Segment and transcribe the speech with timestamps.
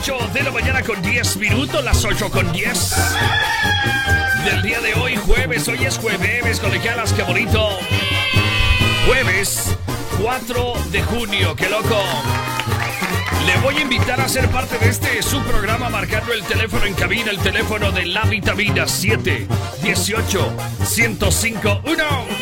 [0.00, 2.94] 8 de la mañana con 10 minutos, las 8 con 10
[4.46, 5.68] del día de hoy, jueves.
[5.68, 7.68] Hoy es jueves, colegialas, qué bonito.
[9.06, 9.76] Jueves
[10.22, 12.02] 4 de junio, qué loco.
[13.44, 16.94] Le voy a invitar a ser parte de este su programa marcando el teléfono en
[16.94, 19.48] cabina, el teléfono de la vitamina 7
[19.82, 22.39] 18 105 1.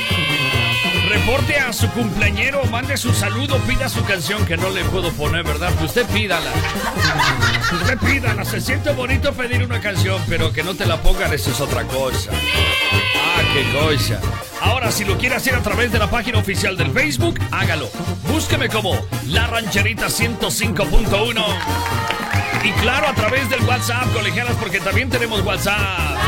[1.08, 5.42] Reporte a su cumpleañero, mande su saludo, pida su canción que no le puedo poner,
[5.42, 5.70] ¿verdad?
[5.78, 6.50] Pues usted pídala.
[7.72, 8.44] Usted pídala.
[8.44, 11.84] Se siente bonito pedir una canción, pero que no te la pongan, eso es otra
[11.84, 12.30] cosa.
[12.30, 14.20] Ah, qué cosa.
[14.60, 17.88] Ahora, si lo quiere hacer a través de la página oficial del Facebook, hágalo.
[18.28, 18.94] Búsqueme como
[19.28, 21.44] La Rancherita 105.1.
[22.64, 26.18] Y claro, a través del WhatsApp, colegialas, porque también tenemos WhatsApp.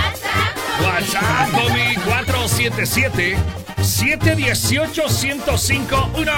[0.82, 3.36] WhatsApp, Comi 477
[3.82, 6.32] 718 1051.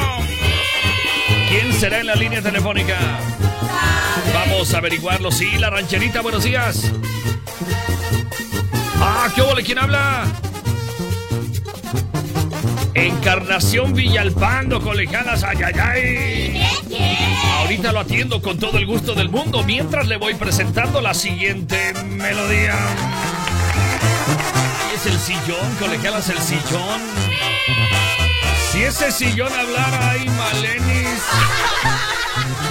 [1.49, 2.99] ¿Quién será en la línea telefónica?
[4.33, 5.31] Vamos a averiguarlo.
[5.31, 6.91] Sí, la rancherita, buenos días.
[9.01, 9.63] Ah, ¿qué ole?
[9.63, 10.25] ¿Quién habla?
[12.95, 16.63] Encarnación Villalpando, colegialas, ay, ay, ay.
[17.59, 21.95] Ahorita lo atiendo con todo el gusto del mundo mientras le voy presentando la siguiente
[22.05, 22.77] melodía.
[25.05, 27.01] Es el sillón, colegialas, el sillón.
[28.71, 31.23] Si ese sillón hablara, ay, Malenis.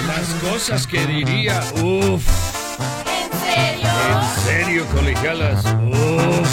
[0.08, 2.24] Las cosas que diría, uff.
[3.06, 3.90] ¿En serio?
[4.08, 6.50] En serio, colegialas, uff.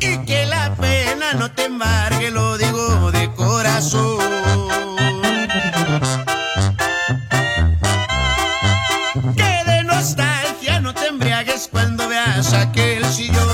[0.00, 4.21] Y que la pena no te embargue, lo digo de corazón.
[9.12, 13.51] Que de nostalgia no te embriagues cuando veas aquel sillón.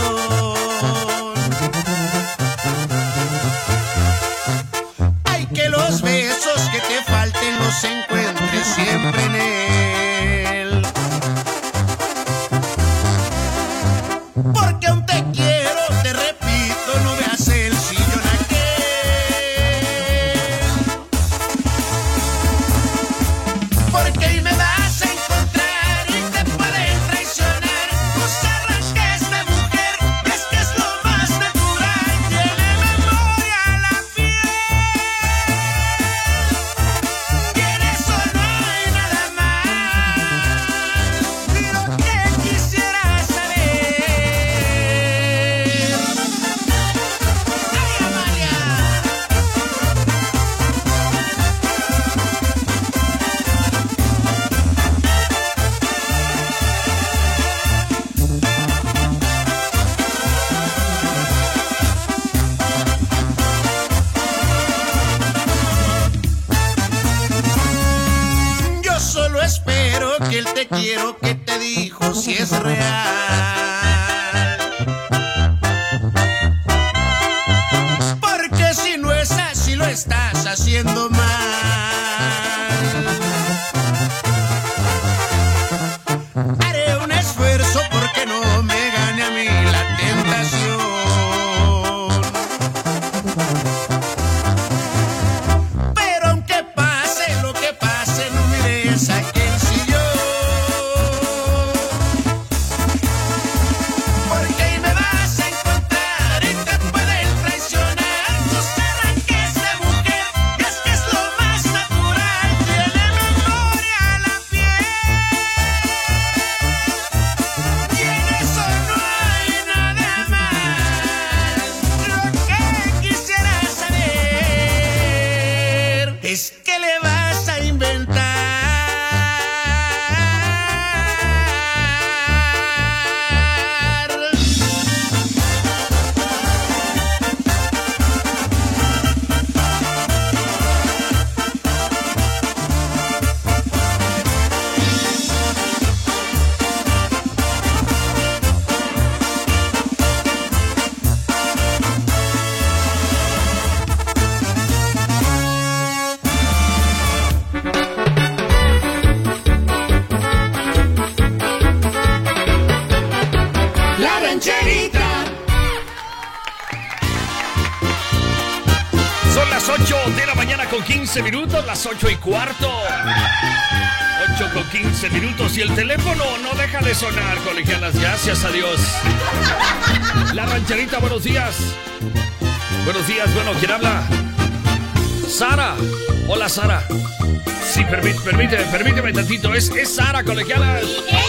[187.88, 189.55] Sí, permíteme, permíteme tantito.
[189.55, 190.85] Es, es Sara, colegialas.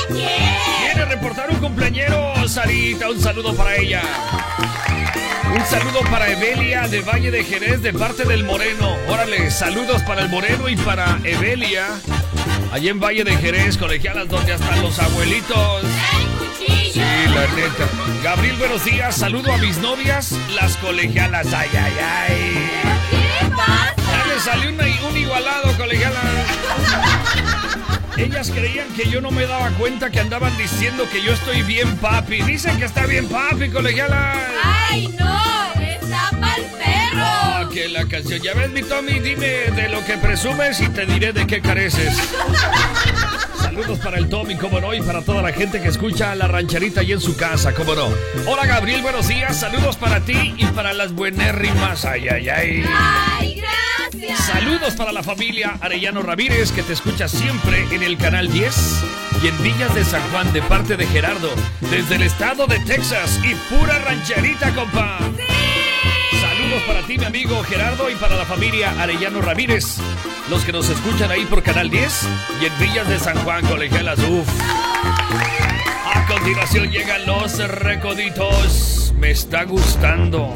[0.09, 0.17] ¿Qué
[0.83, 3.09] Quiere reportar un cumpleañero, Sarita.
[3.09, 4.01] Un saludo para ella.
[5.55, 8.95] Un saludo para Evelia de Valle de Jerez de parte del Moreno.
[9.07, 11.87] Órale, saludos para el Moreno y para Evelia.
[12.71, 15.83] Allí en Valle de Jerez, colegialas, donde están los abuelitos.
[16.57, 17.01] Sí,
[17.33, 17.89] la neta.
[18.23, 19.15] Gabriel, buenos días.
[19.15, 21.53] Saludo a mis novias, las colegialas.
[21.53, 22.69] Ay, ay, ay.
[23.09, 23.95] ¿Qué pasa?
[23.97, 24.77] Ya me salió un
[25.29, 26.23] igualado, colegialas.
[28.17, 31.95] Ellas creían que yo no me daba cuenta que andaban diciendo que yo estoy bien,
[31.97, 32.41] papi.
[32.41, 34.37] Dicen que está bien, papi, colegialas.
[34.63, 35.81] ¡Ay, no!
[35.81, 37.21] ¡Está pa'l perro!
[37.21, 38.41] Ah, que la canción.
[38.41, 42.13] Ya ves, mi Tommy, dime de lo que presumes y te diré de qué careces.
[43.61, 47.01] Saludos para el Tommy, como no, y para toda la gente que escucha la rancherita
[47.01, 48.09] ahí en su casa, como no.
[48.47, 49.57] Hola, Gabriel, buenos días.
[49.57, 52.03] Saludos para ti y para las buenérrimas.
[52.03, 52.83] Ay, ay, ay.
[52.89, 53.38] ¡Ay,
[54.37, 59.03] Saludos para la familia Arellano Ramírez, que te escucha siempre en el canal 10
[59.43, 61.49] y en Villas de San Juan, de parte de Gerardo,
[61.89, 65.19] desde el estado de Texas y pura rancherita, compa.
[66.41, 69.97] Saludos para ti, mi amigo Gerardo, y para la familia Arellano Ramírez,
[70.49, 72.27] los que nos escuchan ahí por Canal 10
[72.61, 74.19] y en Villas de San Juan, colegialas.
[74.19, 74.47] Uf.
[76.13, 79.13] A continuación llegan los recoditos.
[79.17, 80.55] Me está gustando.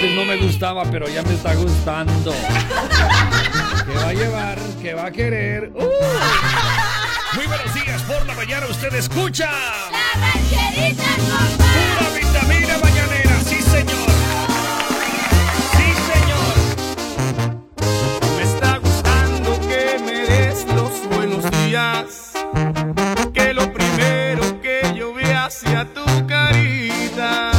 [0.00, 2.32] Antes no me gustaba, pero ya me está gustando.
[2.32, 4.56] ¿Qué va a llevar?
[4.80, 5.72] ¿Qué va a querer?
[5.74, 5.88] ¡Uh!
[7.34, 8.66] Muy buenos días por la mañana.
[8.70, 9.50] Usted escucha.
[9.90, 11.64] ¡La rancherita, compa!
[11.74, 13.40] Pura vitamina mañanera.
[13.44, 14.08] Sí, señor.
[15.72, 16.54] Sí, señor.
[18.36, 22.34] Me está gustando que me des los buenos días.
[23.34, 27.57] Que lo primero que yo vea sea tu carita.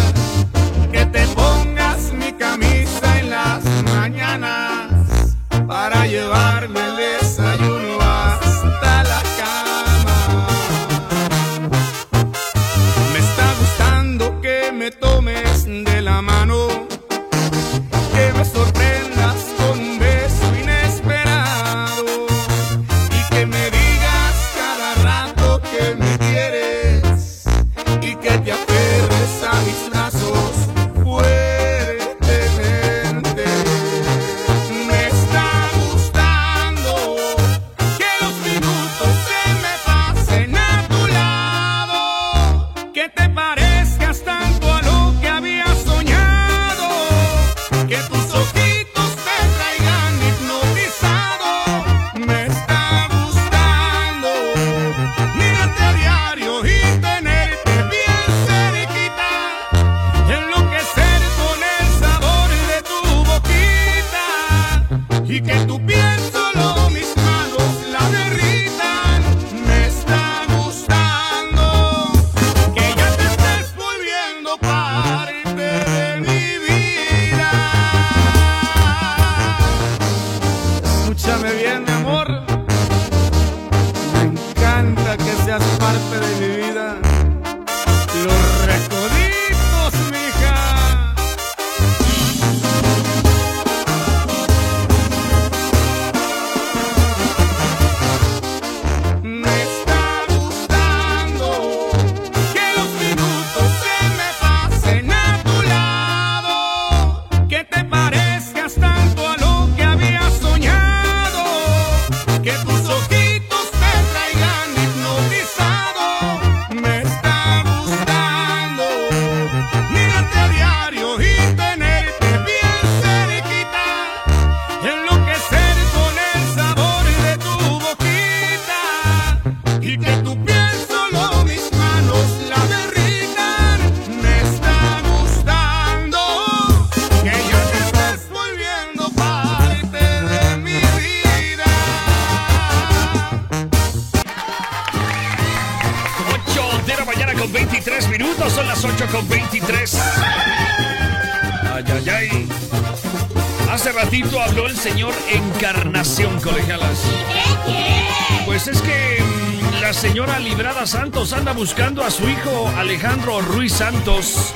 [163.01, 164.53] Alejandro Ruiz Santos,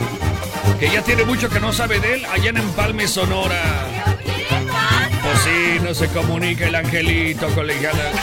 [0.78, 3.88] que ya tiene mucho que no sabe de él, allá en Empalme, Sonora.
[5.24, 8.14] Pues sí, no se comunica el angelito, colegialas.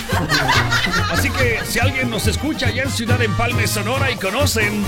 [1.11, 4.85] Así que si alguien nos escucha allá en Ciudad Empalme, Sonora y conocen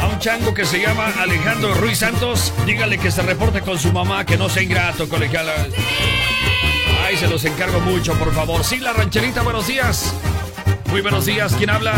[0.00, 3.92] a un chango que se llama Alejandro Ruiz Santos, dígale que se reporte con su
[3.92, 5.68] mamá, que no sea ingrato, colegialas.
[7.06, 8.64] Ay, se los encargo mucho, por favor.
[8.64, 10.12] Sí, la rancherita, buenos días.
[10.86, 11.94] Muy buenos días, ¿quién habla?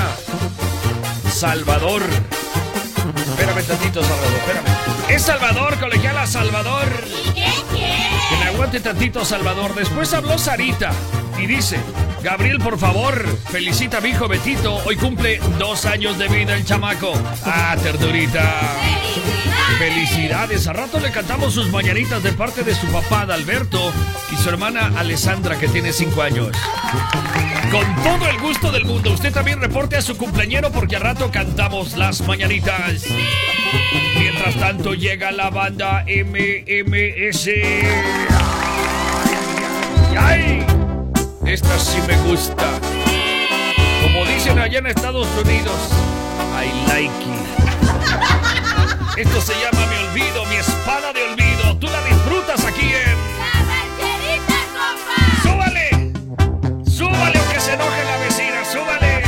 [1.33, 2.03] Salvador.
[3.29, 4.67] Espérame tantito, Salvador, espérame.
[5.09, 6.89] Es Salvador, colegiala, Salvador.
[7.07, 8.09] ¿Y qué quiere?
[8.29, 9.75] Que me aguante tantito, Salvador.
[9.75, 10.93] Después habló Sarita
[11.39, 11.79] y dice:
[12.23, 14.77] Gabriel, por favor, felicita a mi hijo Betito.
[14.87, 17.13] Hoy cumple dos años de vida el chamaco.
[17.45, 18.43] Ah, ternurita.
[19.79, 19.79] ¡Felicidades!
[19.79, 20.69] Felicidades.
[20.69, 23.93] A rato le cantamos sus mañanitas de parte de su papá, Adalberto,
[24.33, 26.57] y su hermana Alessandra, que tiene cinco años.
[27.73, 31.31] Con todo el gusto del mundo, usted también reporte a su cumpleañero porque a rato
[31.33, 33.05] cantamos las mañanitas.
[34.17, 37.49] Mientras tanto llega la banda MMS.
[40.17, 40.65] ¡Ay!
[40.65, 40.72] ay!
[41.53, 42.65] Esta sí me gusta.
[44.03, 45.77] Como dicen allá en Estados Unidos,
[46.59, 47.47] I like it.
[49.19, 51.77] Esto se llama Mi Olvido, mi espada de olvido.
[51.79, 53.19] Tú la disfrutas aquí en...
[53.39, 53.53] ¡La!
[55.43, 55.91] ¡Súbale!
[56.91, 58.65] ¡Súbale aunque se enoje la vecina!
[58.65, 59.23] ¡Súbale!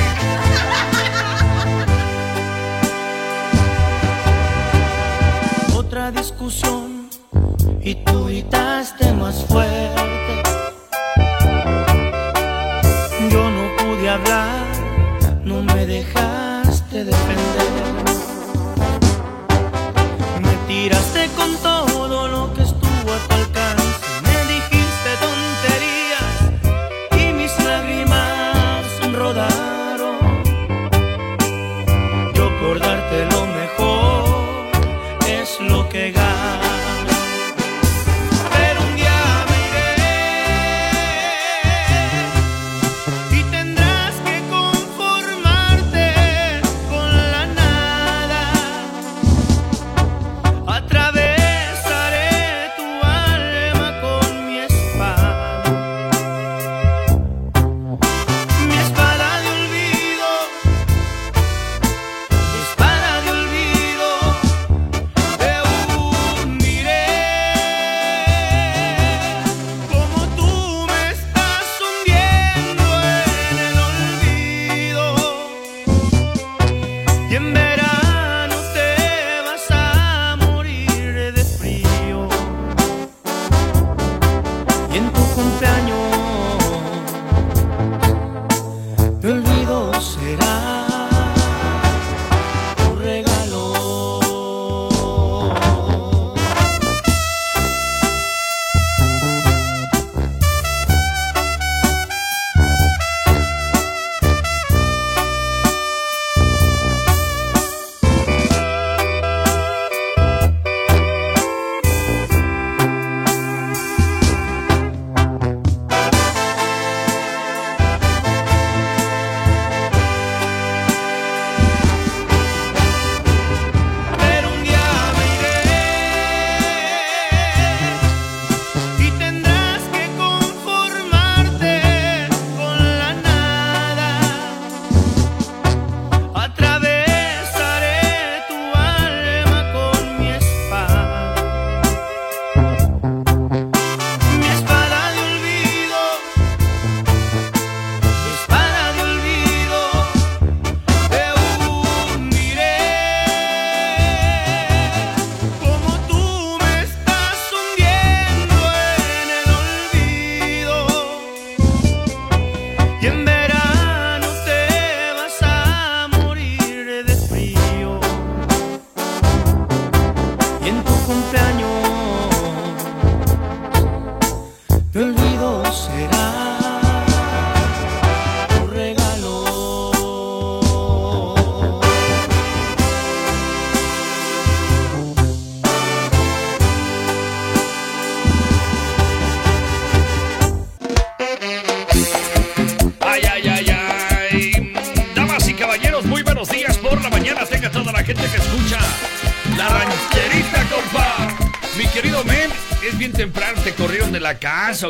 [5.76, 7.11] otra discusión
[7.83, 10.43] y tú gritaste más fuerte.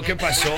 [0.03, 0.53] Qué pasó?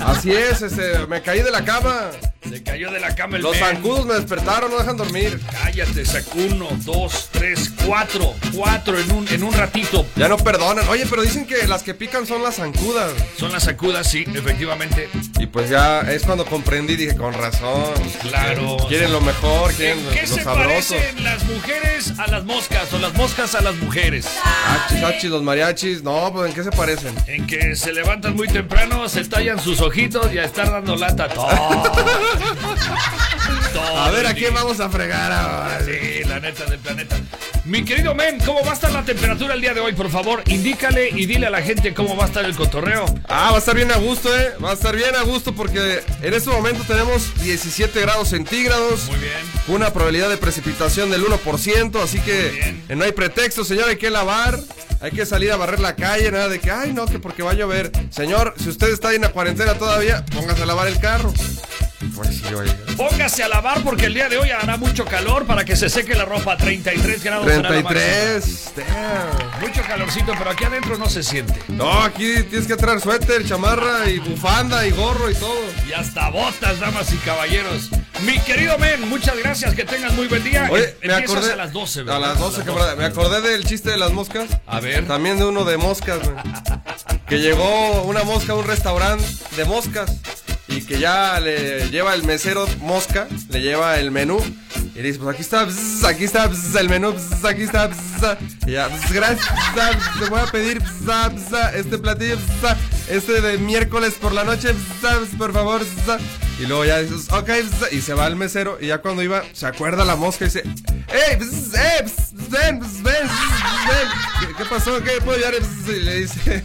[0.00, 2.10] Así es, este, me caí de la cama.
[2.48, 3.60] Se cayó de la cama el Los men.
[3.76, 5.40] zancudos me despertaron, no dejan dormir.
[5.62, 8.34] Cállate, sacó uno, dos, tres, cuatro.
[8.54, 10.06] Cuatro en un, en un ratito.
[10.14, 10.86] Ya no perdonan.
[10.88, 13.12] Oye, pero dicen que las que pican son las zancudas.
[13.36, 15.08] Son las sacudas, sí, efectivamente.
[15.40, 17.92] Y pues ya es cuando comprendí, dije, con razón.
[18.20, 18.76] Claro.
[18.88, 20.94] Quieren lo mejor, quieren ¿En qué lo se sabroso.
[20.94, 24.28] parecen las mujeres a las moscas o las moscas a las mujeres?
[24.68, 26.04] Achis, achis, los mariachis.
[26.04, 27.12] No, pues ¿en qué se parecen?
[27.26, 31.28] En que se levantan muy temprano, se tallan sus ojitos y a estar dando lata
[31.28, 31.48] todo.
[33.72, 35.80] Todo A ver, ¿a quién vamos a fregar ahora?
[35.84, 36.11] Sí,
[36.42, 37.16] del planeta.
[37.64, 39.92] Mi querido Men, ¿cómo va a estar la temperatura el día de hoy?
[39.92, 43.04] Por favor, indícale y dile a la gente cómo va a estar el cotorreo.
[43.28, 44.54] Ah, va a estar bien a gusto, ¿eh?
[44.62, 49.06] Va a estar bien a gusto porque en este momento tenemos 17 grados centígrados.
[49.06, 49.38] Muy bien.
[49.68, 54.10] Una probabilidad de precipitación del 1%, así que eh, no hay pretexto, señor, hay que
[54.10, 54.58] lavar,
[55.00, 57.52] hay que salir a barrer la calle, nada de que, ay, no, que porque va
[57.52, 57.92] a llover.
[58.10, 61.32] Señor, si usted está en la cuarentena todavía, póngase a lavar el carro.
[62.14, 62.74] Pues sí, oiga.
[62.96, 66.14] Póngase a lavar porque el día de hoy hará mucho calor para que se seque
[66.14, 66.56] la ropa.
[66.56, 67.46] 33 grados.
[67.46, 67.88] será la máxima.
[67.90, 69.60] 33, damn.
[69.60, 71.54] Mucho calorcito, pero aquí adentro no se siente.
[71.68, 75.58] No, aquí tienes que traer suéter, chamarra y bufanda y gorro y todo.
[75.88, 77.88] Y hasta botas, damas y caballeros.
[78.24, 80.68] Mi querido Men, muchas gracias, que tengas muy buen día.
[80.70, 81.52] Oye, Em- me acordé.
[81.52, 82.20] a las 12, A ¿verdad?
[82.20, 82.94] las 12, camarada.
[82.96, 84.48] Me acordé del chiste de las moscas.
[84.66, 85.06] A ver.
[85.08, 86.36] También de uno de moscas, güey.
[87.26, 89.24] Que llegó una mosca a un restaurante
[89.56, 90.12] de moscas.
[90.74, 94.38] Y que ya le lleva el mesero mosca, le lleva el menú.
[94.94, 95.62] Y dice, pues aquí está,
[96.08, 96.50] aquí está
[96.80, 97.14] el menú,
[97.44, 97.90] aquí está.
[98.66, 99.48] Y ya, gracias,
[100.18, 100.82] te voy a pedir
[101.74, 102.38] este platillo,
[103.08, 104.74] este de miércoles por la noche,
[105.38, 105.82] por favor.
[106.58, 107.50] Y luego ya dices, ok,
[107.90, 108.78] y se va el mesero.
[108.80, 110.62] Y ya cuando iba, se acuerda la mosca y dice,
[111.08, 114.56] ¡Ey, bzz, bzz, ven, ven, ven!
[114.56, 115.02] ¿Qué, pasó?
[115.02, 115.54] ¿Qué puedo ayudar?
[115.88, 116.62] Y le dice,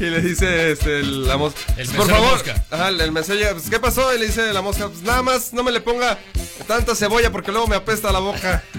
[0.00, 2.64] y le dice este, el- la mosca, El por favor, mosca.
[2.70, 4.14] Ajá, el el mesero llega, pues, ¿qué pasó?
[4.14, 6.18] Y le dice la mosca, pues nada más, no me le ponga
[6.66, 8.62] tanta cebolla porque luego me apesta la boca.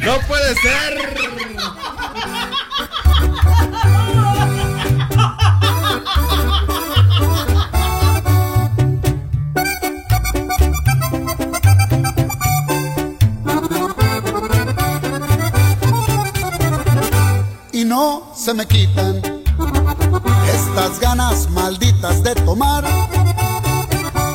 [0.00, 1.14] ¡No puede ser!
[17.94, 19.22] No se me quitan
[20.56, 22.82] estas ganas malditas de tomar.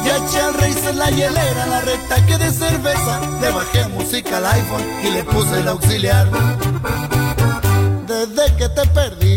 [0.06, 0.56] Ya eché al
[0.92, 5.24] en la hielera, la recta que de cerveza, le bajé música al iPhone y le
[5.26, 6.26] puse el auxiliar.
[8.08, 9.36] Desde que te perdí,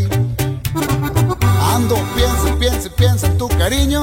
[1.74, 4.02] ando, piensa, y piensa en tu cariño.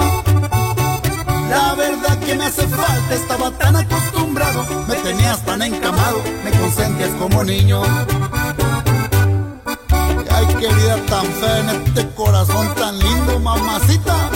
[1.49, 7.11] La verdad que me hace falta, estaba tan acostumbrado, me tenías tan encamado, me consentías
[7.21, 7.81] como niño.
[10.39, 14.31] Ay, querida, tan fea en este corazón tan lindo, mamacita.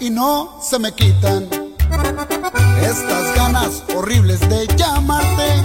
[0.00, 1.50] Y no se me quitan
[2.82, 5.62] estas ganas horribles de llamarte.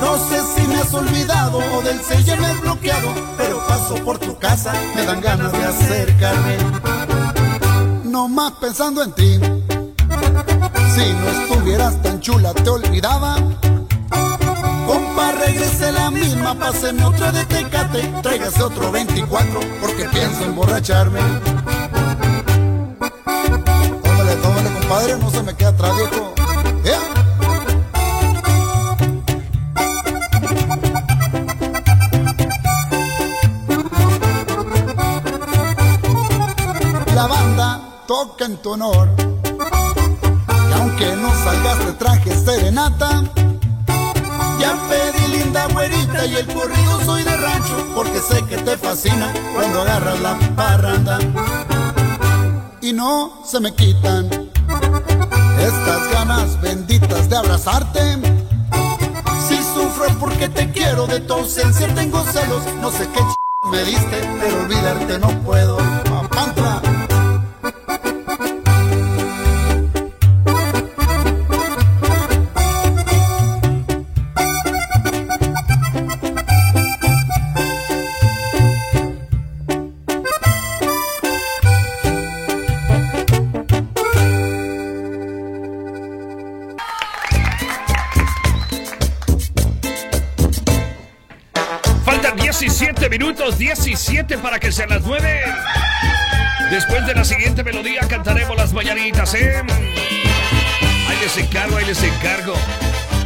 [0.00, 4.18] No sé si me has olvidado o del sello me has bloqueado, pero paso por
[4.18, 7.03] tu casa, me dan ganas de acercarme
[8.14, 9.40] no más pensando en ti.
[10.94, 13.34] Si no estuvieras tan chula, te olvidaba.
[14.86, 21.18] Compa, regrese la misma, páseme otra de tecate, tráigase otro 24, porque pienso emborracharme.
[24.04, 26.34] Tómale, tómale, compadre, no se me queda atrás, viejo.
[26.84, 27.23] ¡Ea!
[38.06, 39.08] Toca en tu honor.
[40.68, 43.22] Y aunque no salgas de traje serenata,
[44.58, 49.32] ya pedí linda güerita y el corrido soy de rancho, porque sé que te fascina
[49.54, 51.18] cuando agarras la parranda.
[52.80, 54.28] Y no se me quitan
[55.58, 58.18] estas ganas benditas de abrazarte.
[59.48, 63.34] Si sufro porque te quiero, de tu ausencia tengo celos, no sé qué ch
[63.70, 65.93] me diste, pero olvidarte no puedo.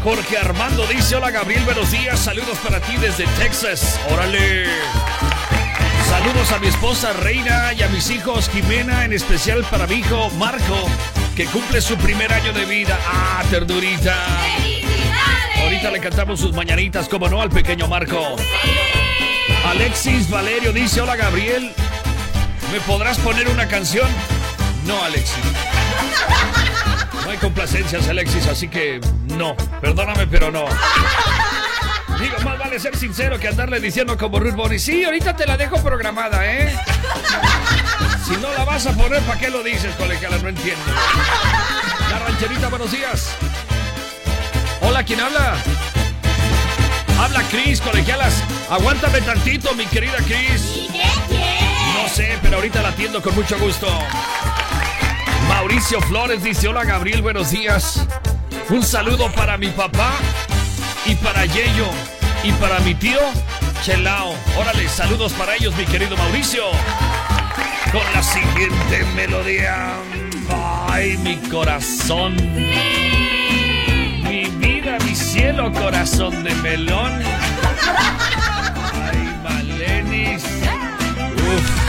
[0.09, 4.01] Jorge Armando dice, hola Gabriel, buenos días, saludos para ti desde Texas.
[4.11, 4.65] Órale.
[6.09, 10.31] Saludos a mi esposa Reina y a mis hijos Jimena, en especial para mi hijo
[10.39, 10.89] Marco,
[11.37, 12.99] que cumple su primer año de vida.
[13.07, 14.17] Ah, ternurita.
[14.57, 15.63] ¡Felicidades!
[15.63, 18.37] Ahorita le cantamos sus mañanitas, como no, al pequeño Marco.
[19.67, 21.71] Alexis Valerio dice, hola Gabriel,
[22.73, 24.09] ¿me podrás poner una canción?
[24.87, 25.37] No, Alexis.
[27.29, 29.03] No hay complacencias, Alexis, así que
[29.37, 29.55] no.
[29.83, 30.65] Perdóname, pero no.
[32.19, 34.79] Digo, más vale ser sincero que andarle diciendo como Ruth Bonnie.
[34.79, 36.75] Sí, ahorita te la dejo programada, ¿eh?
[38.27, 40.39] Si no la vas a poner, ¿para qué lo dices, colegiala?
[40.39, 40.83] No entiendo.
[42.11, 43.37] La rancherita, buenos días.
[44.81, 45.59] Hola, ¿quién habla?
[47.21, 48.43] Habla Cris, colegialas.
[48.71, 50.63] Aguántame tantito, mi querida Cris.
[50.65, 52.03] ¿Y qué quieres?
[52.03, 53.87] No sé, pero ahorita la atiendo con mucho gusto.
[55.47, 58.07] Mauricio Flores dice, hola Gabriel, buenos días.
[58.71, 60.13] Un saludo para mi papá
[61.07, 61.89] y para Yeyo
[62.43, 63.21] y para mi tío
[63.83, 64.35] Chelao.
[64.57, 66.65] Órale, saludos para ellos, mi querido Mauricio.
[67.93, 69.95] Con la siguiente melodía.
[70.89, 72.37] Ay, mi corazón.
[74.25, 77.23] Mi vida, mi cielo, corazón de melón.
[78.95, 80.45] Ay, Malenis.
[80.45, 81.89] Uf.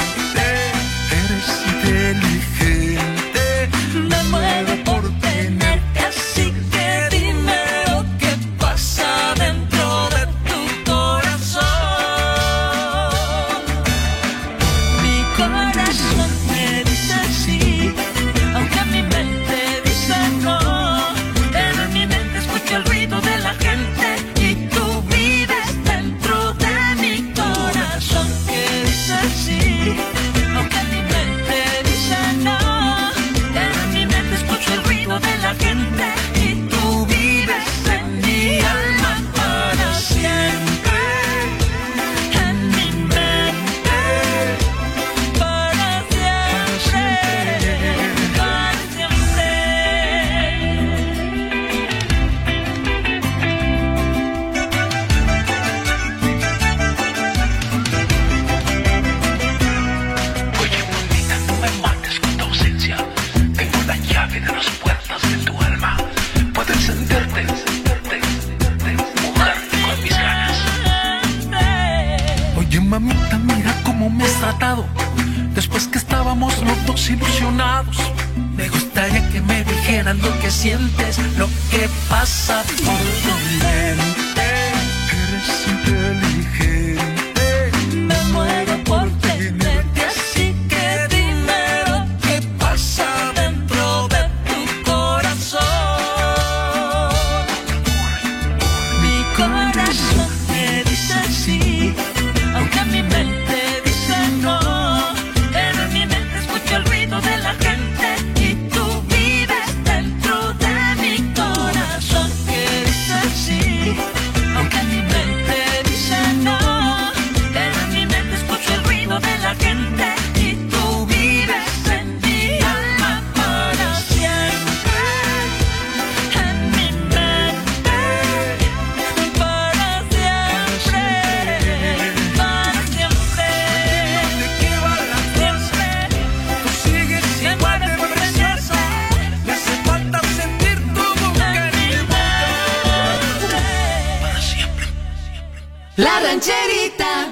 [145.97, 147.29] La rancherita.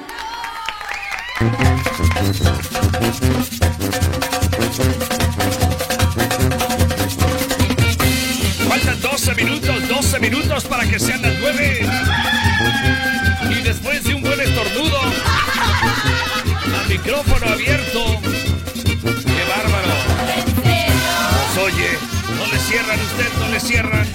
[8.68, 11.88] Faltan 12 minutos, 12 minutos para que sean las 9.
[13.50, 18.20] Y después de un buen estornudo, a micrófono abierto.
[18.22, 19.96] ¡Qué bárbaro!
[21.54, 21.98] Pues oye,
[22.38, 24.08] no le cierran usted, no le cierran.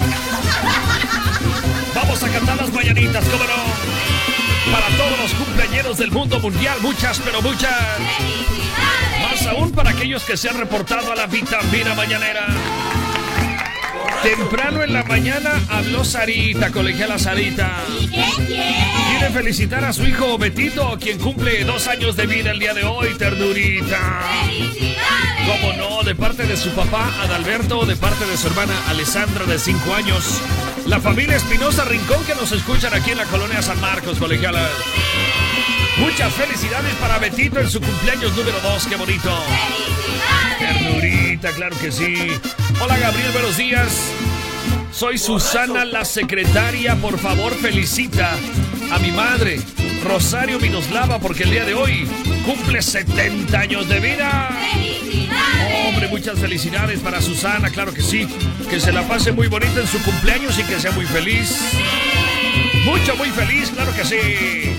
[1.95, 4.24] Vamos a cantar las mañanitas, ¿cómo no?
[4.71, 7.71] Para todos los cumpleañeros del mundo mundial, muchas, pero muchas.
[8.17, 9.21] ¡Felicidades!
[9.21, 12.47] Más aún para aquellos que se han reportado a la vitamina mañanera.
[14.23, 17.83] Temprano en la mañana habló Sarita, colegiala Sarita.
[17.99, 19.29] ¿Y qué quiere?
[19.31, 23.13] Felicitar a su hijo Betito, quien cumple dos años de vida el día de hoy,
[23.17, 24.21] ternurita.
[24.45, 25.35] ¡Felicidades!
[25.45, 26.03] ¿Cómo no?
[26.03, 30.41] De parte de su papá Adalberto, de parte de su hermana Alessandra de 5 años.
[30.85, 34.69] La familia Espinosa Rincón que nos escuchan aquí en la colonia San Marcos, colegialas.
[35.97, 39.43] Muchas felicidades para Betito en su cumpleaños número 2, qué bonito.
[40.59, 42.15] Ternurita, claro que sí.
[42.79, 44.11] Hola Gabriel, buenos días.
[44.91, 48.31] Soy Susana la secretaria, por favor felicita
[48.91, 49.59] a mi madre,
[50.03, 52.07] Rosario Minoslava, porque el día de hoy
[52.45, 54.49] cumple 70 años de vida.
[55.87, 58.27] Hombre, muchas felicidades para Susana, claro que sí.
[58.69, 61.59] Que se la pase muy bonita en su cumpleaños y que sea muy feliz.
[62.85, 64.75] Mucho, muy feliz, claro que sí.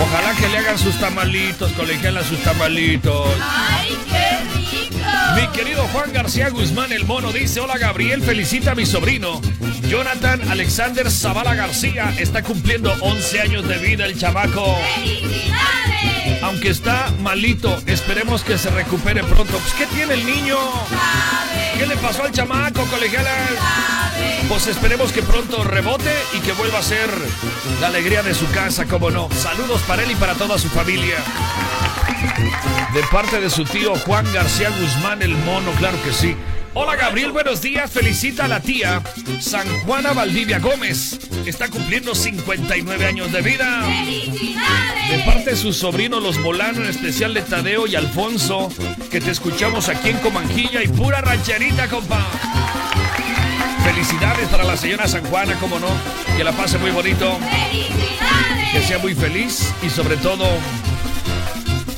[0.00, 3.28] Ojalá que le hagan sus tamalitos, colegialas sus tamalitos.
[3.40, 5.02] ¡Ay, qué rico!
[5.36, 9.40] Mi querido Juan García Guzmán el Mono dice, hola Gabriel, felicita a mi sobrino.
[9.88, 14.76] Jonathan Alexander Zavala García está cumpliendo 11 años de vida el chamaco.
[14.94, 16.42] ¡Felicidades!
[16.42, 19.58] Aunque está malito, esperemos que se recupere pronto.
[19.58, 20.56] Pues, ¿qué tiene el niño?
[20.88, 21.78] ¡Sabe!
[21.78, 23.50] ¿Qué le pasó al chamaco, colegialas?
[23.50, 24.40] ¡Sabe!
[24.48, 27.08] Pues esperemos que pronto rebote y que vuelva a ser
[27.80, 29.28] la alegría de su casa, como no.
[29.32, 31.16] Saludos para él y para toda su familia.
[32.94, 36.36] De parte de su tío Juan García Guzmán el Mono, claro que sí.
[36.74, 37.90] Hola Gabriel, buenos días.
[37.90, 39.02] Felicita a la tía
[39.40, 41.18] San Juana Valdivia Gómez.
[41.44, 43.86] Está cumpliendo 59 años de vida.
[43.86, 45.22] De ¡Felicidades!
[45.26, 48.70] parte de sus sobrinos los Molano, en especial de Tadeo y Alfonso,
[49.10, 52.26] que te escuchamos aquí en Comanjilla y pura rancherita, compa.
[53.84, 55.88] Felicidades para la señora San Juana, como no,
[56.36, 58.88] que la pase muy bonito, que ¡Felicidades!
[58.88, 60.46] sea muy feliz y sobre todo,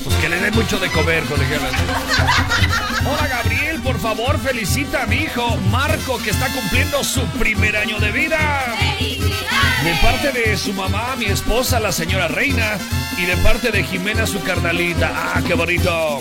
[0.02, 1.72] pues que le dé mucho de comer, colegialas.
[3.06, 8.00] Hola Gabriel, por favor felicita a mi hijo Marco, que está cumpliendo su primer año
[8.00, 8.74] de vida.
[8.78, 10.00] De ¡Felicidades!
[10.02, 12.78] parte de su mamá, mi esposa, la señora Reina,
[13.18, 15.12] y de parte de Jimena, su carnalita.
[15.14, 16.18] ¡Ah, qué bonito!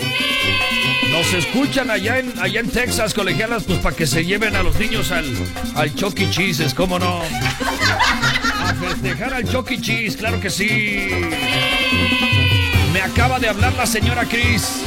[1.10, 4.78] Nos escuchan allá en, allá en Texas, colegialas, pues para que se lleven a los
[4.78, 5.24] niños al,
[5.74, 7.22] al Chucky Cheese, ¿cómo no?
[7.22, 11.08] A festejar al Chucky Cheese, claro que sí.
[12.92, 14.82] Me acaba de hablar la señora Cris.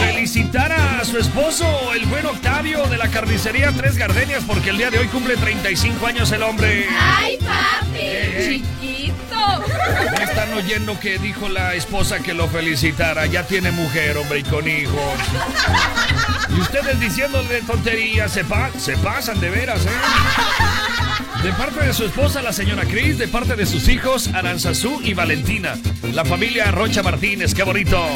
[0.00, 0.69] Felicitar
[1.10, 5.08] su esposo, el buen Octavio de la carnicería Tres Gardenias, porque el día de hoy
[5.08, 6.86] cumple 35 años el hombre.
[7.00, 7.98] ¡Ay, papi!
[7.98, 8.62] Eh.
[8.80, 9.64] ¡Chiquito!
[10.16, 13.26] Ya están oyendo que dijo la esposa que lo felicitara.
[13.26, 14.94] Ya tiene mujer, hombre, y con hijos.
[16.56, 21.42] Y ustedes diciéndole tonterías, se, pa- se pasan de veras, ¿eh?
[21.42, 25.14] De parte de su esposa, la señora Cris, de parte de sus hijos, Aranzazú y
[25.14, 25.76] Valentina.
[26.12, 28.06] La familia Rocha Martínez, qué bonito.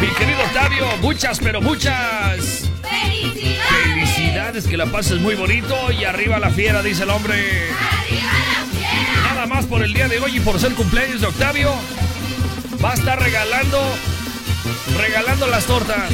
[0.00, 2.68] Mi querido Octavio, muchas, pero muchas.
[2.82, 3.68] ¡Felicidades!
[3.68, 7.70] Felicidades, que la pases muy bonito y arriba la fiera, dice el hombre.
[7.70, 9.34] ¡Arriba la fiera!
[9.34, 11.72] Nada más por el día de hoy y por ser cumpleaños de Octavio,
[12.84, 13.80] va a estar regalando,
[14.98, 16.10] regalando las tortas.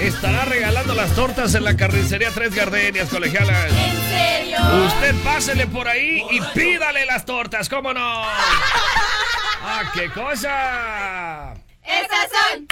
[0.00, 3.70] Estará regalando las tortas en la carnicería Tres Gardenias, colegialas.
[3.70, 4.58] ¿En serio?
[4.86, 8.22] Usted pásele por ahí y pídale las tortas, ¿cómo no?
[9.62, 11.54] ¡Ah, qué cosa!
[11.90, 12.66] Estas son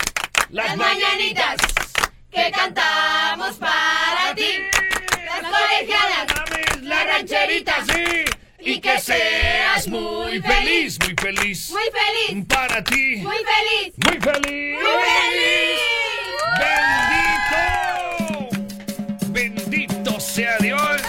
[0.50, 1.56] las mañanitas
[2.30, 4.50] que cantamos para ti.
[5.24, 8.24] Las colegialas, la rancherita, sí.
[8.60, 11.70] Y que seas muy feliz, muy feliz.
[11.70, 11.82] Muy
[12.28, 13.16] feliz, Para ti.
[13.18, 14.78] muy feliz, Muy feliz.
[14.82, 15.80] muy feliz.
[19.28, 19.28] Bendito.
[19.32, 21.00] Bendito sea Dios.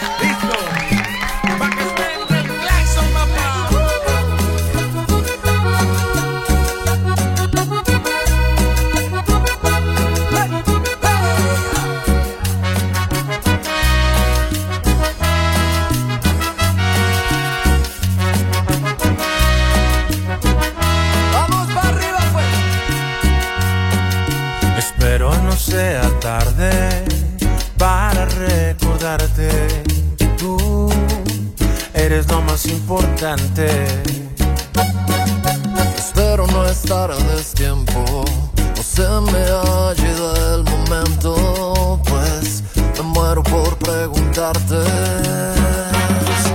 [25.69, 27.05] Sea tarde
[27.77, 29.49] para recordarte
[30.17, 30.89] que tú
[31.93, 33.67] eres lo más importante.
[35.95, 38.03] Espero no estar a destiempo,
[38.75, 42.63] no se me ha llegado el momento, pues
[42.97, 44.79] me muero por preguntarte.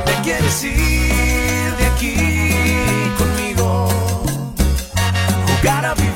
[0.07, 2.16] ¿Te quieres ir de aquí
[3.16, 3.88] conmigo?
[5.46, 6.13] Jugar a vivir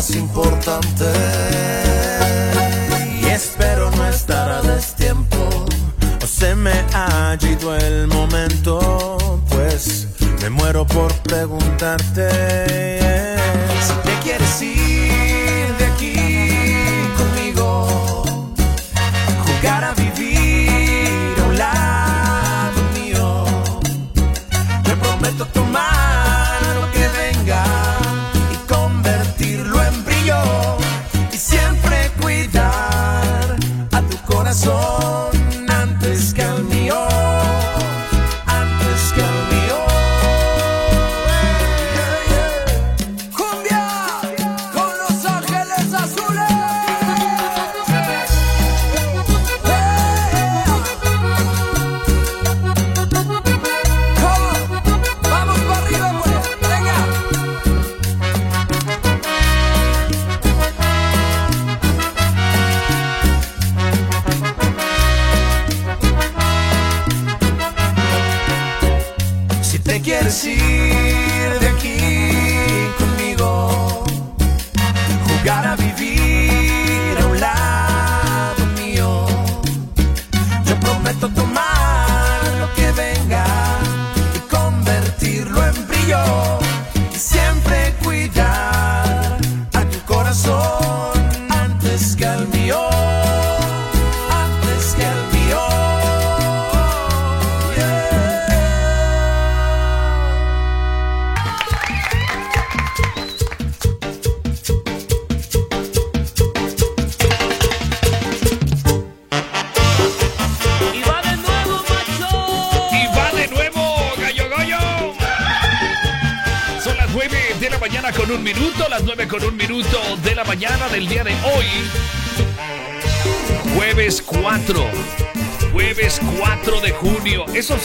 [0.00, 1.04] más importante.
[3.20, 5.36] Y espero no estar a destiempo
[6.22, 9.18] o se me ha ido el momento,
[9.50, 10.08] pues
[10.40, 12.30] me muero por preguntarte
[13.86, 14.89] si te quieres ir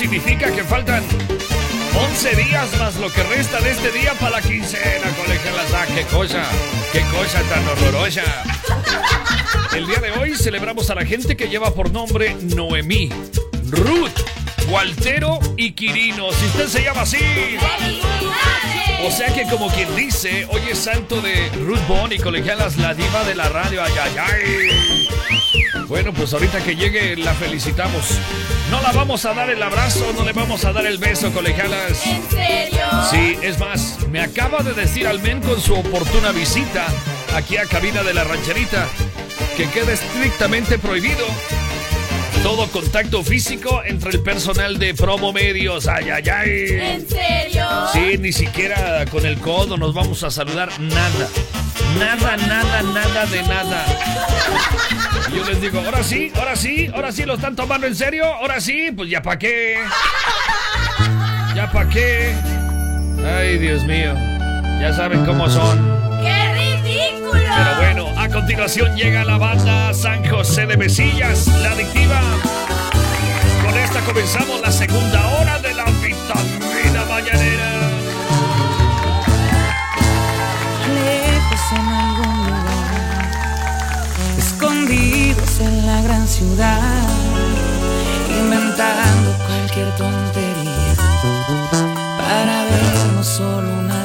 [0.05, 1.03] significa que faltan
[1.97, 5.73] 11 días más lo que resta de este día para la quincena, colegialas.
[5.73, 6.43] Ah, qué cosa,
[6.91, 8.21] qué cosa tan horrorosa.
[9.75, 13.09] El día de hoy celebramos a la gente que lleva por nombre Noemí,
[13.71, 14.11] Ruth,
[14.69, 16.31] Waltero y Quirino.
[16.33, 17.17] Si usted se llama así.
[19.07, 22.93] O sea que como quien dice, hoy es santo de Ruth Bond y colegialas, la
[22.93, 23.81] diva de la radio.
[23.83, 25.44] Ay, ay, ay.
[25.87, 28.19] Bueno, pues ahorita que llegue la felicitamos.
[28.71, 32.05] No la vamos a dar el abrazo, no le vamos a dar el beso, colegialas.
[32.05, 32.85] ¿En serio?
[33.11, 36.87] Sí, es más, me acaba de decir al men con su oportuna visita
[37.35, 38.87] aquí a cabina de la rancherita
[39.55, 41.25] que queda estrictamente prohibido
[42.43, 45.87] todo contacto físico entre el personal de promo medios.
[45.87, 46.67] Ay, ay, ay.
[46.69, 47.65] ¿En serio?
[47.93, 51.29] Sí, ni siquiera con el codo nos vamos a saludar, nada.
[51.99, 53.85] Nada, nada, nada de nada.
[55.31, 58.25] Y yo les digo, ahora sí, ahora sí, ahora sí, lo están tomando en serio,
[58.25, 59.77] ahora sí, pues ya pa' qué.
[61.55, 62.33] Ya pa' qué.
[63.25, 64.13] Ay, Dios mío.
[64.79, 65.79] Ya saben cómo son.
[66.21, 66.54] ¡Qué!
[67.57, 72.21] Pero bueno, a continuación llega la banda San José de Mesillas, la adictiva.
[73.63, 77.95] Con esta comenzamos la segunda hora de la vitamina mañanera.
[80.95, 83.29] lejos en algún lugar,
[84.37, 87.07] escondidos en la gran ciudad,
[88.37, 90.95] inventando cualquier tontería
[92.17, 94.04] para vernos solo una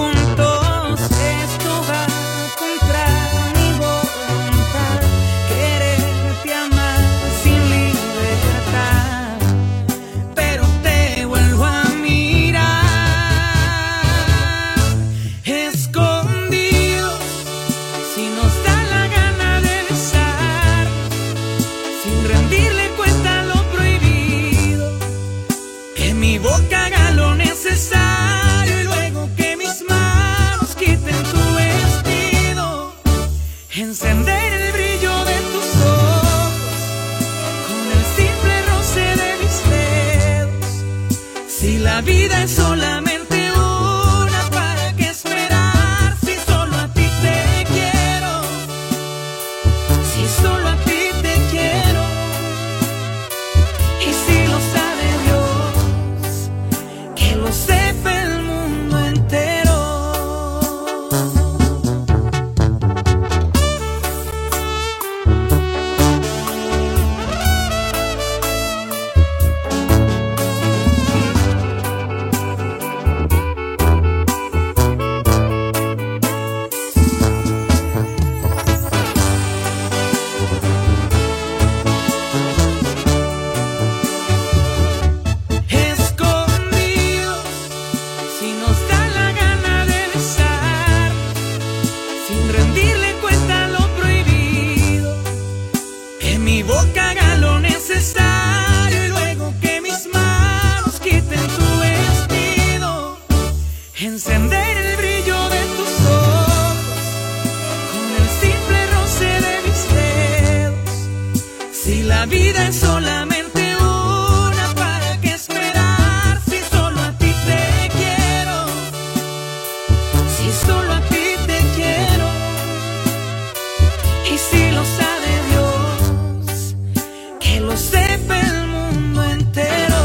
[127.71, 130.01] Lo sepa el mundo entero.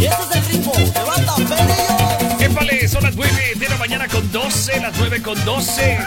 [0.00, 2.40] Y este es el ritmo, levanta Pedrillo.
[2.40, 5.98] Épale, son las 9 de la mañana con 12, las 9 con 12.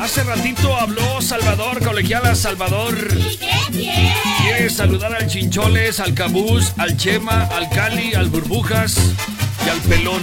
[0.00, 2.96] Hace ratito habló Salvador, colegiala Salvador.
[3.70, 8.96] Quiere saludar al Chincholes, al Cabús, al Chema, al Cali, al Burbujas
[9.64, 10.22] y al Pelón.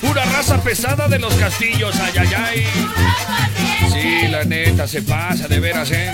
[0.00, 2.66] Pura raza pesada de los castillos, ay, ay, ay.
[3.92, 6.12] Sí, la neta, se pasa de veras, ¿eh?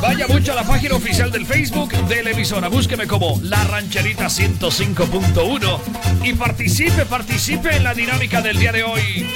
[0.00, 2.68] Vaya mucho a la página oficial del Facebook de la emisora.
[2.68, 5.78] Búsqueme como La Rancherita 105.1
[6.24, 9.26] y participe, participe en la dinámica del día de hoy.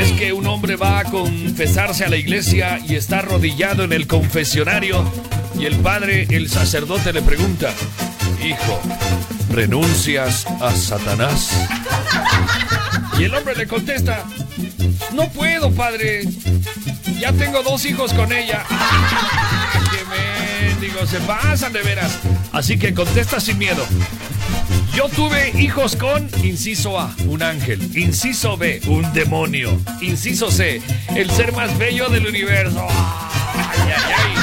[0.00, 4.06] Es que un hombre va a confesarse a la iglesia y está arrodillado en el
[4.06, 5.04] confesionario
[5.58, 7.74] y el padre, el sacerdote, le pregunta,
[8.42, 8.80] Hijo,
[9.50, 11.50] ¿renuncias a Satanás?
[13.18, 14.24] Y el hombre le contesta,
[15.12, 16.22] No puedo, padre.
[17.18, 18.64] Ya tengo dos hijos con ella.
[19.90, 21.10] ¡Qué mendigos!
[21.10, 22.18] Se pasan de veras.
[22.52, 23.84] Así que contesta sin miedo.
[24.94, 27.80] Yo tuve hijos con, inciso A, un ángel.
[27.96, 29.78] Inciso B, un demonio.
[30.00, 30.80] Inciso C,
[31.14, 32.86] el ser más bello del universo.
[32.88, 34.34] Ay, ay.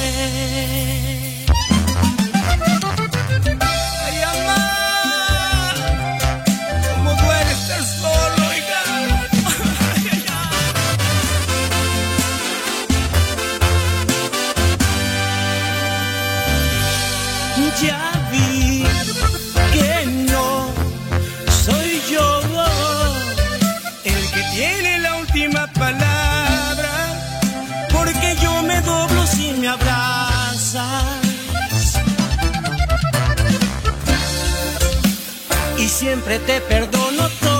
[36.01, 37.50] Siempre te perdono.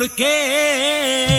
[0.00, 1.29] ¿Por qué?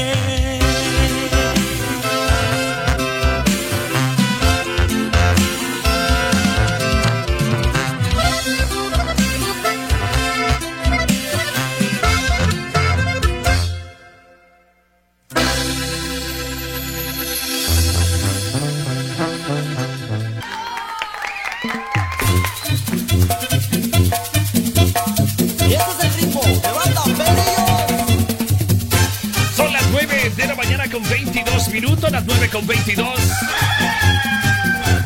[32.12, 33.20] 22 minutos, las 9 con 22.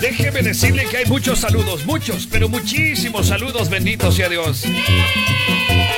[0.02, 4.64] Déjeme decirle que hay muchos saludos, muchos, pero muchísimos saludos, bendito sea Dios.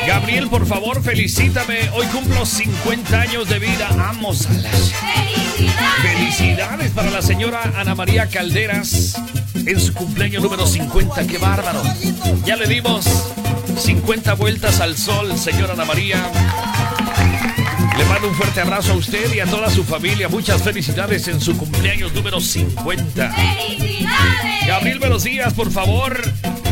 [0.06, 1.90] Gabriel, por favor, felicítame.
[1.94, 3.90] Hoy cumplo 50 años de vida.
[4.10, 4.94] Amos a las.
[6.02, 9.16] Felicidades para la señora Ana María Calderas
[9.56, 11.28] en su cumpleaños número 50.
[11.28, 11.82] ¡Qué bárbaro!
[12.46, 13.06] Ya le dimos
[13.78, 16.32] 50 vueltas al sol, señora Ana María.
[17.98, 20.30] Le mando un fuerte abrazo a usted y a toda su familia.
[20.30, 23.32] Muchas felicidades en su cumpleaños número 50.
[23.32, 24.68] ¡Felicidades!
[24.68, 26.22] Gabriel, buenos días, por favor.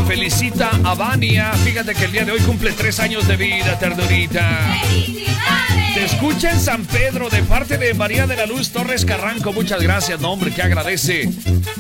[0.08, 1.52] Felicita a Vania.
[1.64, 4.78] Fíjate que el día de hoy cumple tres años de vida, ternurita.
[4.82, 5.96] ¡Felicidades!
[5.96, 9.52] Te escucha en San Pedro de parte de María de la Luz Torres Carranco.
[9.52, 11.30] Muchas gracias, no, hombre, que agradece.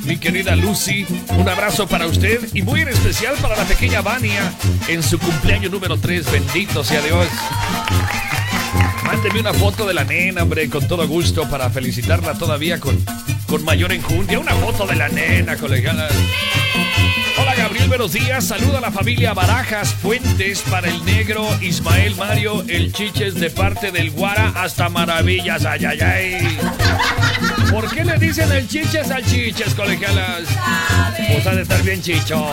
[0.06, 1.06] Mi querida Lucy,
[1.38, 4.54] un abrazo para usted y muy en especial para la pequeña Vania
[4.88, 6.32] en su cumpleaños número 3.
[6.32, 7.28] Bendito sea Dios.
[9.06, 12.98] Mándeme una foto de la nena, hombre, con todo gusto para felicitarla todavía con,
[13.48, 14.40] con mayor enjundia.
[14.40, 16.12] Una foto de la nena, colegialas.
[17.38, 18.46] Hola Gabriel, buenos días.
[18.46, 23.92] Saluda a la familia Barajas Fuentes para el negro Ismael Mario, el chiches de parte
[23.92, 25.66] del Guara hasta Maravillas.
[25.66, 26.58] Ay, ay, ay.
[27.70, 30.44] ¿Por qué le dicen el chiches al chiches, colegialas?
[31.32, 32.46] Pues ha de estar bien chicho.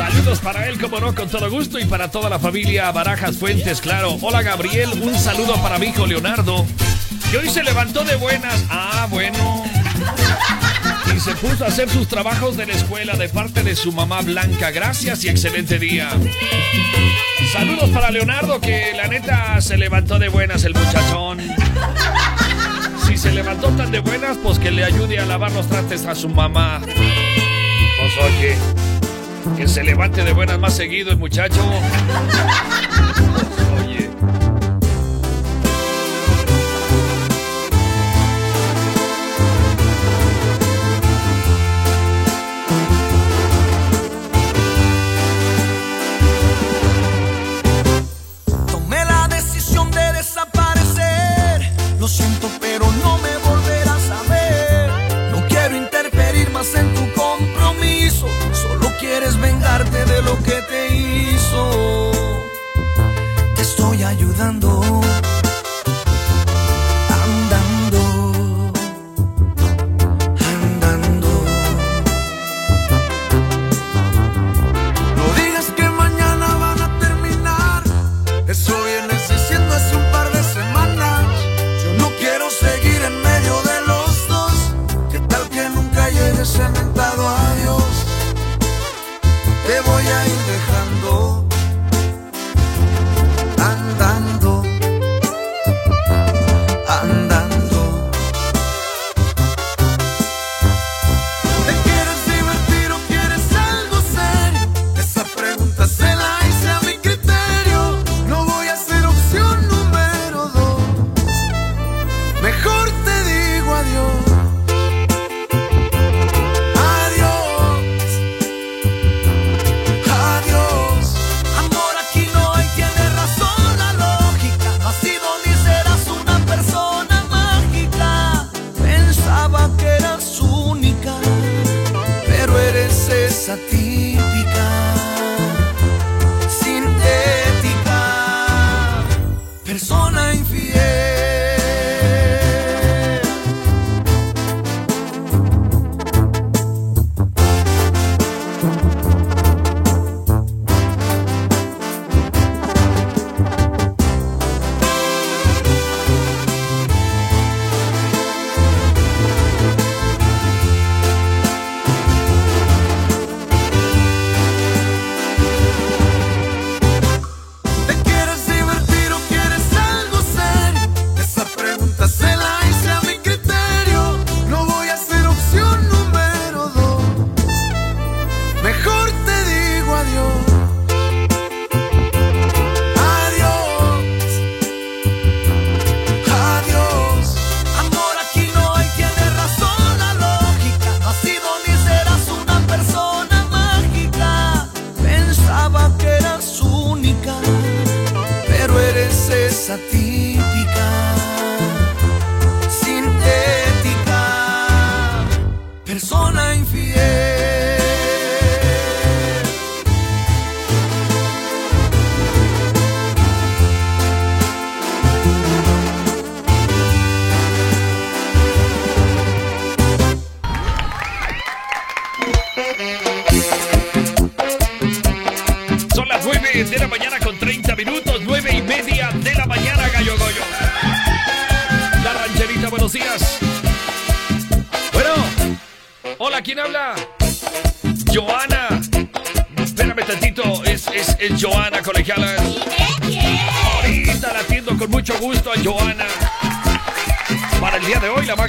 [0.00, 3.82] Saludos para él, como no, con todo gusto y para toda la familia Barajas Fuentes,
[3.82, 4.16] claro.
[4.22, 6.64] Hola Gabriel, un saludo para mi hijo Leonardo,
[7.30, 8.64] que hoy se levantó de buenas.
[8.70, 9.62] Ah, bueno.
[11.14, 14.22] Y se puso a hacer sus trabajos de la escuela de parte de su mamá
[14.22, 14.70] Blanca.
[14.70, 16.08] Gracias y excelente día.
[17.52, 21.40] Saludos para Leonardo, que la neta se levantó de buenas el muchachón.
[23.06, 26.14] Si se levantó tan de buenas, pues que le ayude a lavar los trastes a
[26.14, 26.80] su mamá.
[26.86, 28.56] Pues oye,
[29.56, 31.60] que se levante de buenas más seguido el muchacho.
[33.84, 34.10] Oye.
[60.30, 62.12] Lo que te hizo.
[63.56, 64.89] Te estoy ayudando.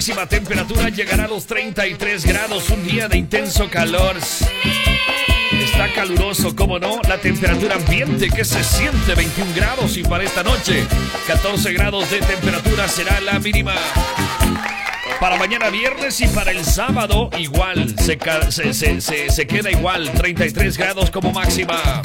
[0.01, 4.15] máxima temperatura llegará a los 33 grados, un día de intenso calor.
[5.51, 10.41] Está caluroso, como no, la temperatura ambiente que se siente 21 grados y para esta
[10.41, 10.87] noche
[11.27, 13.75] 14 grados de temperatura será la mínima.
[15.19, 21.31] Para mañana viernes y para el sábado igual, se, se queda igual, 33 grados como
[21.31, 22.01] máxima.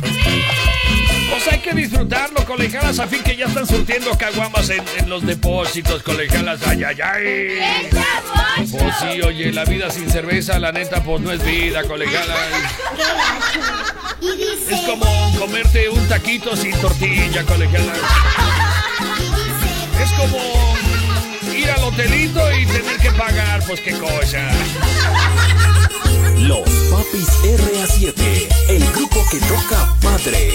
[1.31, 6.03] Pues hay que disfrutarlo, colegialas, a fin que ya están surtiendo caguamas en, los depósitos,
[6.03, 6.61] colegialas.
[6.67, 7.89] Ay, ay, ay.
[8.71, 12.39] Pues sí, oye, la vida sin cerveza, la neta, pues no es vida, colegialas.
[14.71, 15.07] Es como
[15.39, 17.99] comerte un taquito sin tortilla, colegialas.
[20.03, 20.39] Es como
[21.55, 24.49] ir al hotelito y tener que pagar, pues qué cosa.
[26.39, 30.51] Los Papis RA7, el grupo que toca padre.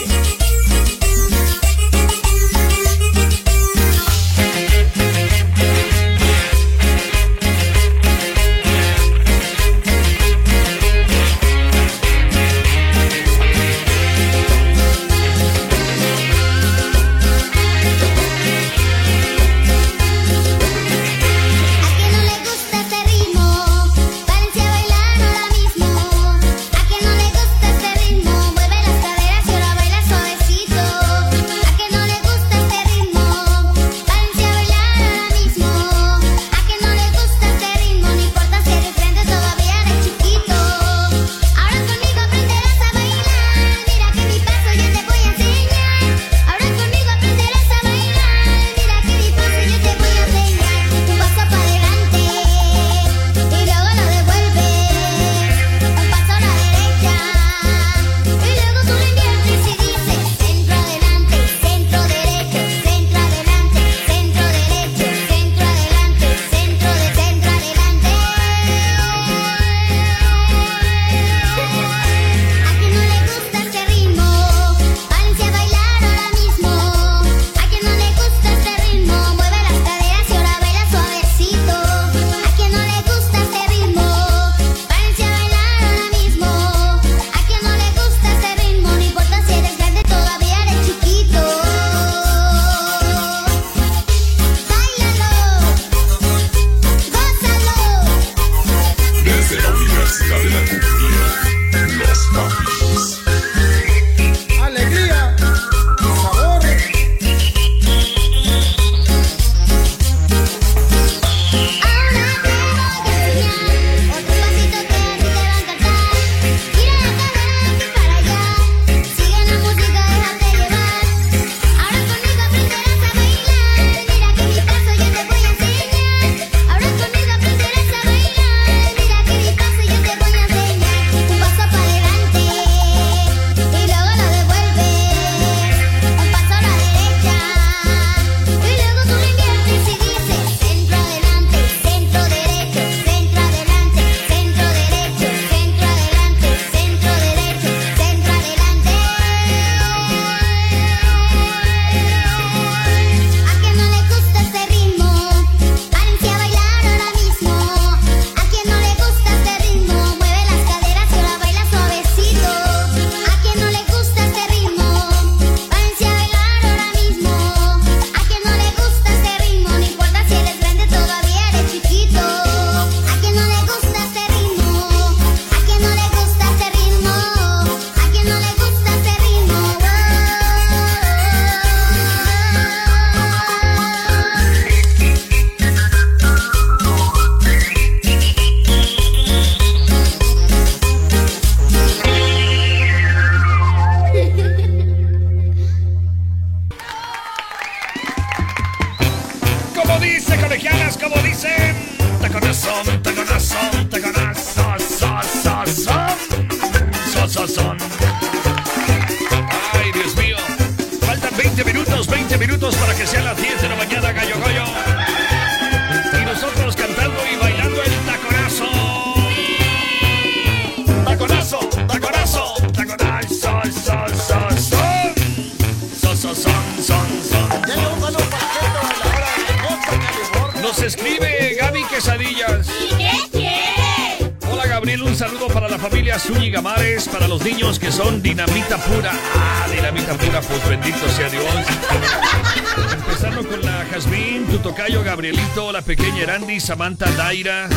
[246.62, 247.68] Samantha Daira,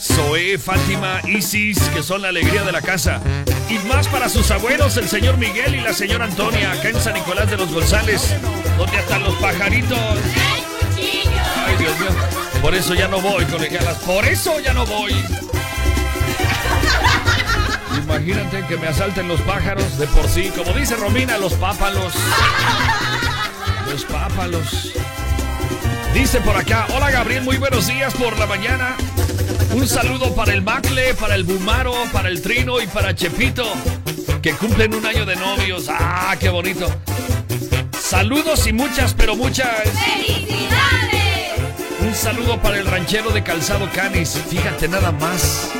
[0.00, 3.20] Zoe, Fátima, Isis, que son la alegría de la casa.
[3.70, 7.14] Y más para sus abuelos, el señor Miguel y la señora Antonia, acá en San
[7.14, 8.34] Nicolás de los González,
[8.76, 9.98] donde están los pajaritos.
[11.66, 12.10] Ay, Dios mío.
[12.60, 13.98] Por eso ya no voy, colegialas.
[13.98, 15.14] Por eso ya no voy.
[17.96, 20.50] Imagínate que me asalten los pájaros de por sí.
[20.54, 22.12] Como dice Romina, los pápalos.
[23.88, 24.92] Los pápalos.
[26.14, 28.96] Dice por acá, hola Gabriel, muy buenos días por la mañana.
[29.72, 33.64] Un saludo para el Macle, para el Bumaro, para el Trino y para Chepito,
[34.40, 35.86] que cumplen un año de novios.
[35.90, 36.88] Ah, qué bonito.
[38.00, 39.90] Saludos y muchas, pero muchas.
[39.90, 41.58] ¡Felicidades!
[42.00, 44.40] Un saludo para el ranchero de Calzado Canis.
[44.48, 45.72] Fíjate nada más.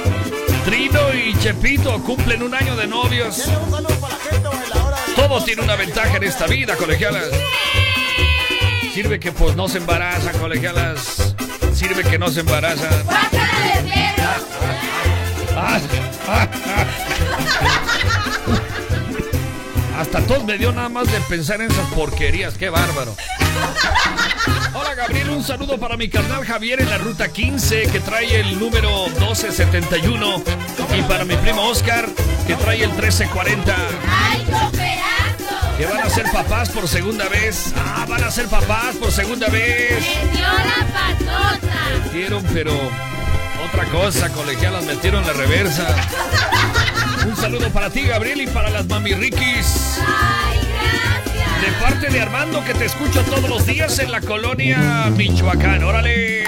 [0.65, 3.49] Trino y Chepito cumplen un año de novios.
[5.15, 7.27] Todo tiene una ventaja en esta vida, colegialas.
[8.95, 11.35] Sirve que pues no se embaraza, colegialas.
[11.75, 12.89] Sirve que no se embaraza.
[13.03, 14.31] ¡Guácala de perro!
[15.57, 15.81] Ah.
[19.99, 22.55] Hasta tos me dio nada más de pensar en esas porquerías.
[22.57, 23.17] ¡Qué bárbaro!
[24.75, 28.61] Hola Gabriel, un saludo para mi carnal Javier en la ruta 15 que trae el
[28.61, 30.43] número 1271
[30.97, 32.07] y para mi primo Oscar
[32.47, 33.77] que trae el 1340
[34.09, 34.34] ¡Ay, choperazo!
[35.85, 37.75] Que van a ser papás por segunda vez.
[37.77, 40.03] Ah, van a ser papás por segunda vez.
[40.25, 41.75] ¡Metió la patota!
[42.05, 42.73] Metieron, pero
[43.65, 45.95] otra cosa, colegialas metieron la reversa.
[47.27, 49.99] Un saludo para ti Gabriel y para las mami Rikis.
[49.99, 51.61] ¡Ay, gracias!
[51.61, 55.85] De parte de Armando que te escucho todos los días en la colonia Michoacán.
[55.85, 56.45] Órale.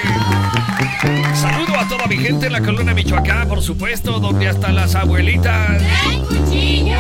[1.35, 5.83] Saludo a toda mi gente en la colonia Michoacán, por supuesto, donde hasta las abuelitas.
[6.07, 6.97] ¡Ay, cuchillo!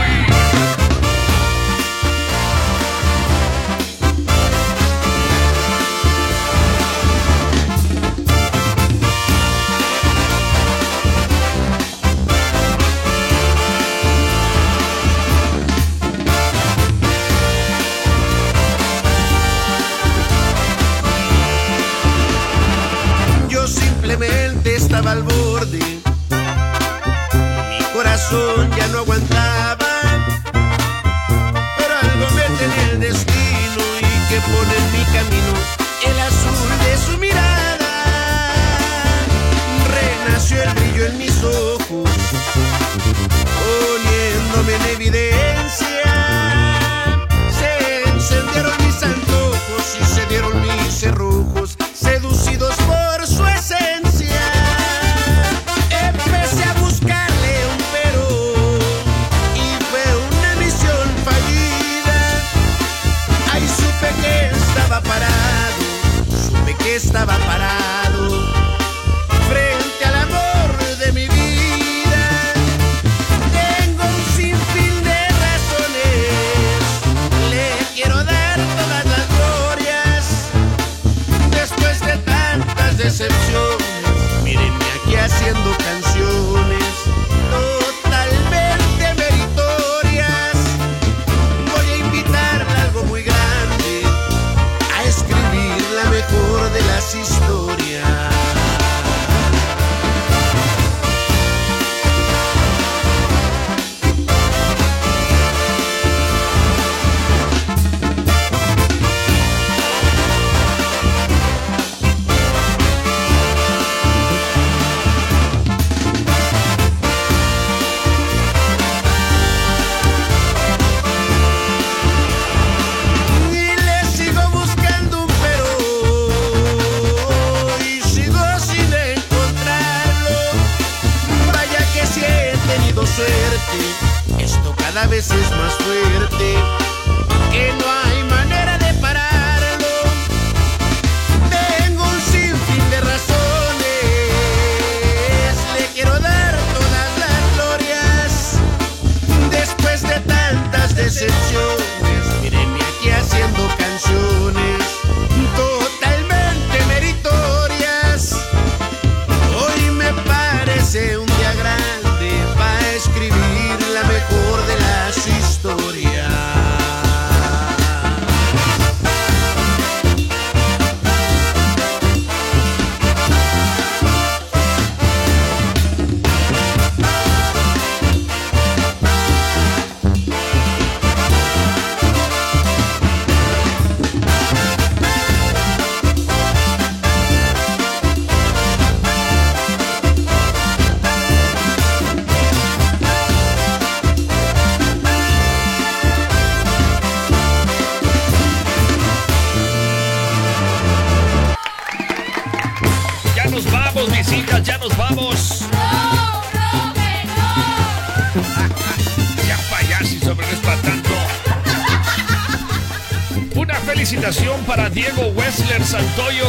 [24.96, 25.95] Simplemente estaba al borde.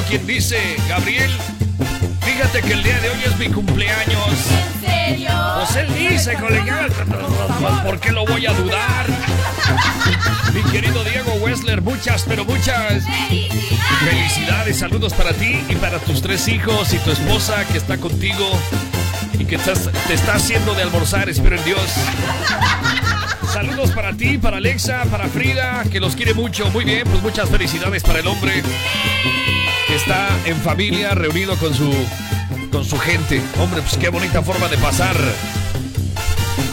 [0.08, 1.30] Quien dice, Gabriel,
[2.22, 4.30] fíjate que el día de hoy es mi cumpleaños.
[4.84, 5.30] ¿En serio?
[5.58, 9.06] Pues él dice, colegial, pues, ¿por qué lo voy a dudar?
[10.54, 13.04] Mi querido Diego Wessler, muchas, pero muchas
[14.06, 18.50] felicidades, saludos para ti y para tus tres hijos y tu esposa que está contigo
[19.38, 21.94] y que te está haciendo de almorzar, espero en Dios.
[23.52, 26.70] Saludos para ti, para Alexa, para Frida, que los quiere mucho.
[26.70, 28.64] Muy bien, pues muchas felicidades para el hombre
[29.98, 31.92] está en familia, reunido con su,
[32.72, 33.42] con su gente.
[33.60, 35.16] Hombre, pues qué bonita forma de pasar.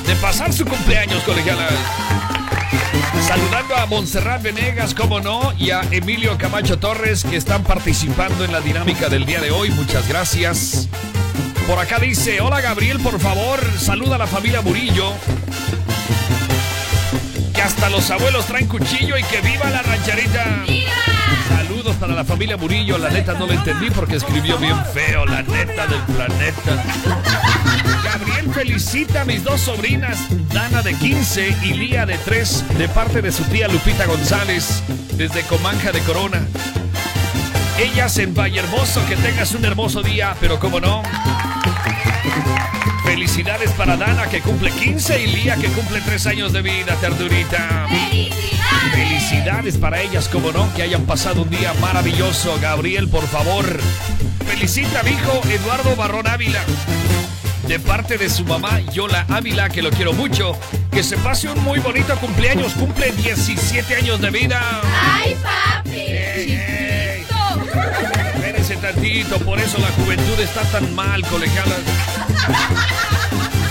[0.06, 1.68] De pasar su cumpleaños, colegiala.
[3.26, 8.52] Saludando a Montserrat Venegas, como no, y a Emilio Camacho Torres, que están participando en
[8.52, 9.70] la dinámica del día de hoy.
[9.70, 10.88] Muchas gracias.
[11.66, 15.14] Por acá dice, hola Gabriel, por favor, saluda a la familia Murillo.
[17.54, 20.64] Que hasta los abuelos traen cuchillo y que viva la rancherita.
[20.66, 21.13] Saludos
[22.05, 22.98] para la familia Murillo.
[22.98, 26.84] La neta no lo entendí porque escribió bien feo, la neta del planeta.
[28.05, 30.18] Gabriel felicita a mis dos sobrinas,
[30.52, 34.82] Dana de 15 y Lía de 3, de parte de su tía Lupita González,
[35.14, 36.42] desde Comanja de Corona.
[37.78, 41.02] Ellas en Valle Hermoso, que tengas un hermoso día, pero como no.
[43.14, 47.86] Felicidades para Dana que cumple 15 y Lía que cumple 3 años de vida, ternurita.
[48.92, 52.58] Felicidades para ellas, como no, que hayan pasado un día maravilloso.
[52.60, 53.64] Gabriel, por favor,
[54.48, 56.60] felicita a mi hijo Eduardo Barrón Ávila.
[57.68, 60.58] De parte de su mamá Yola Ávila, que lo quiero mucho.
[60.90, 62.74] Que se pase un muy bonito cumpleaños.
[62.74, 64.60] Cumple 17 años de vida.
[64.82, 66.63] ¡Ay, papi!
[68.85, 71.78] Tantito, por eso la juventud está tan mal, colegialas.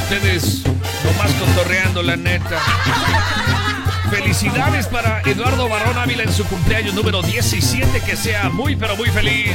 [0.03, 0.63] Ustedes
[1.05, 2.59] nomás cotorreando, la neta.
[4.09, 8.01] Felicidades para Eduardo Barrón Ávila en su cumpleaños número 17.
[8.01, 9.51] Que sea muy, pero muy feliz.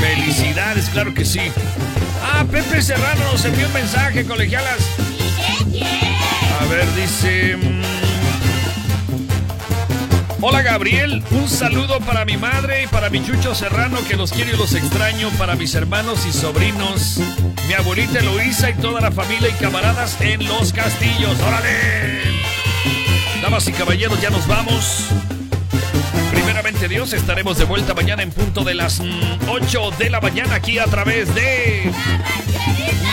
[0.00, 1.40] Felicidades, claro que sí.
[2.24, 4.80] Ah, Pepe Serrano nos envió un mensaje, colegialas.
[6.60, 7.71] A ver, dice.
[10.42, 14.32] Mm, Hola Gabriel, un saludo para mi madre y para mi Chucho Serrano que los
[14.32, 17.20] quiero y los extraño, para mis hermanos y sobrinos,
[17.68, 21.40] mi abuelita Eloísa y toda la familia y camaradas en Los Castillos.
[21.40, 22.22] ¡Órale!
[23.40, 25.08] Damas y caballeros, ya nos vamos.
[26.32, 30.56] Primeramente Dios, estaremos de vuelta mañana en punto de las mm, 8 de la mañana
[30.56, 31.90] aquí a través de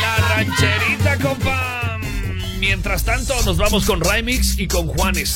[0.01, 1.78] La Rancherita, compa.
[2.59, 5.35] Mientras tanto, nos vamos con Remix y con Juanes.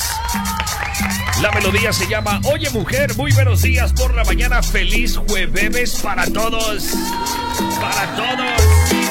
[1.40, 6.26] La melodía se llama Oye Mujer, muy buenos días por la mañana, feliz jueves para
[6.26, 6.84] todos.
[7.80, 9.03] Para todos.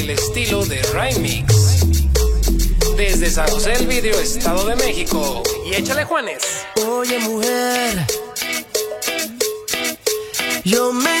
[0.00, 1.80] El estilo de Remix.
[2.96, 5.42] Desde San José del Video, Estado de México.
[5.66, 6.42] Y échale Juanes.
[6.86, 8.06] Oye mujer,
[10.64, 11.17] yo me